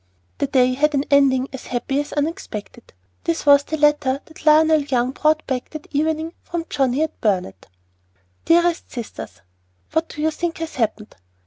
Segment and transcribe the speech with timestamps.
[0.39, 2.93] The day had an ending as happy as unexpected.
[3.25, 7.67] This was the letter that Lionel Young brought back that evening from Johnnie at Burnet:
[8.45, 9.41] DEAREST SISTERS,
[9.91, 11.15] What do you think has happened?